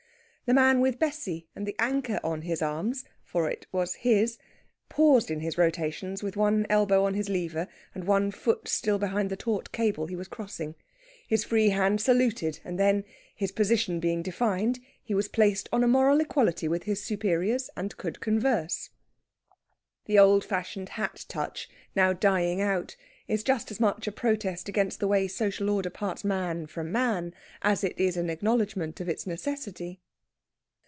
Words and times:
The 0.47 0.55
man 0.55 0.81
with 0.81 0.99
Bessie 0.99 1.47
and 1.55 1.65
the 1.65 1.77
anchor 1.79 2.19
on 2.25 2.41
his 2.41 2.61
arms 2.61 3.05
for 3.23 3.49
it 3.49 3.67
was 3.71 3.93
his 3.93 4.37
paused 4.89 5.31
in 5.31 5.39
his 5.39 5.57
rotations 5.57 6.21
with 6.21 6.35
one 6.35 6.65
elbow 6.69 7.05
on 7.05 7.13
his 7.13 7.29
lever, 7.29 7.69
and 7.95 8.03
one 8.03 8.31
foot 8.31 8.67
still 8.67 8.99
behind 8.99 9.29
the 9.29 9.37
taut 9.37 9.71
cable 9.71 10.07
he 10.07 10.15
was 10.17 10.27
crossing. 10.27 10.75
His 11.25 11.45
free 11.45 11.69
hand 11.69 12.01
saluted; 12.01 12.59
and 12.65 12.77
then, 12.77 13.05
his 13.33 13.53
position 13.53 14.01
being 14.01 14.21
defined, 14.21 14.81
he 15.01 15.13
was 15.13 15.29
placed 15.29 15.69
on 15.71 15.85
a 15.85 15.87
moral 15.87 16.19
equality 16.19 16.67
with 16.67 16.83
his 16.83 17.01
superiors, 17.01 17.69
and 17.77 17.95
could 17.95 18.19
converse. 18.19 18.89
The 20.03 20.19
old 20.19 20.43
fashioned 20.43 20.89
hat 20.89 21.23
touch, 21.29 21.69
now 21.95 22.11
dying 22.11 22.59
out, 22.59 22.97
is 23.25 23.41
just 23.41 23.71
as 23.71 23.79
much 23.79 24.05
a 24.05 24.11
protest 24.11 24.67
against 24.67 24.99
the 24.99 25.07
way 25.07 25.29
social 25.29 25.69
order 25.69 25.89
parts 25.89 26.25
man 26.25 26.67
from 26.67 26.91
man 26.91 27.33
as 27.61 27.85
it 27.85 27.97
is 27.97 28.17
an 28.17 28.29
acknowledgment 28.29 28.99
of 28.99 29.07
its 29.07 29.25
necessity. 29.25 30.01